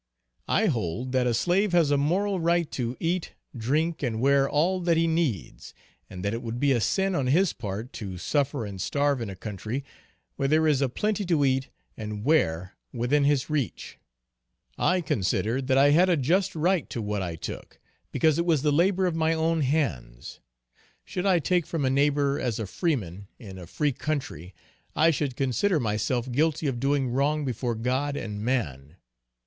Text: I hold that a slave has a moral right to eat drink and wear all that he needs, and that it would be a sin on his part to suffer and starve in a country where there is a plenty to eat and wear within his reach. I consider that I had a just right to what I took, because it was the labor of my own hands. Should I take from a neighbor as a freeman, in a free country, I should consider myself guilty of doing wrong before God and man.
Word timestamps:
I 0.47 0.65
hold 0.65 1.11
that 1.11 1.27
a 1.27 1.33
slave 1.35 1.73
has 1.73 1.91
a 1.91 1.95
moral 1.97 2.39
right 2.39 2.71
to 2.71 2.97
eat 2.99 3.35
drink 3.55 4.01
and 4.01 4.19
wear 4.19 4.49
all 4.49 4.79
that 4.79 4.97
he 4.97 5.05
needs, 5.05 5.75
and 6.09 6.25
that 6.25 6.33
it 6.33 6.41
would 6.41 6.59
be 6.59 6.71
a 6.71 6.81
sin 6.81 7.13
on 7.13 7.27
his 7.27 7.53
part 7.53 7.93
to 8.01 8.17
suffer 8.17 8.65
and 8.65 8.81
starve 8.81 9.21
in 9.21 9.29
a 9.29 9.35
country 9.35 9.83
where 10.37 10.47
there 10.47 10.65
is 10.65 10.81
a 10.81 10.89
plenty 10.89 11.23
to 11.25 11.45
eat 11.45 11.69
and 11.95 12.25
wear 12.25 12.75
within 12.91 13.25
his 13.25 13.47
reach. 13.47 13.99
I 14.75 15.01
consider 15.01 15.61
that 15.61 15.77
I 15.77 15.91
had 15.91 16.09
a 16.09 16.17
just 16.17 16.55
right 16.55 16.89
to 16.89 16.99
what 16.99 17.21
I 17.21 17.35
took, 17.35 17.79
because 18.11 18.39
it 18.39 18.45
was 18.47 18.63
the 18.63 18.71
labor 18.71 19.05
of 19.05 19.13
my 19.15 19.33
own 19.35 19.61
hands. 19.61 20.39
Should 21.05 21.27
I 21.27 21.37
take 21.37 21.67
from 21.67 21.85
a 21.85 21.91
neighbor 21.91 22.39
as 22.39 22.57
a 22.57 22.65
freeman, 22.65 23.27
in 23.37 23.59
a 23.59 23.67
free 23.67 23.91
country, 23.91 24.55
I 24.95 25.11
should 25.11 25.35
consider 25.35 25.79
myself 25.79 26.31
guilty 26.31 26.65
of 26.65 26.79
doing 26.79 27.09
wrong 27.09 27.45
before 27.45 27.75
God 27.75 28.17
and 28.17 28.41
man. 28.41 28.95